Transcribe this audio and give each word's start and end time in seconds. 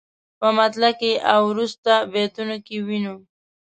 په 0.39 0.47
مطلع 0.57 0.91
کې 0.99 1.11
او 1.33 1.39
وروسته 1.51 1.91
بیتونو 2.13 2.55
کې 2.65 2.77
وینو. 2.87 3.15